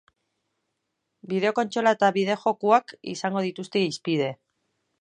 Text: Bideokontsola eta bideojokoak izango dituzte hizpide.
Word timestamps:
Bideokontsola 1.33 1.93
eta 1.97 2.09
bideojokoak 2.17 2.97
izango 3.15 3.45
dituzte 3.49 3.87
hizpide. 3.91 4.35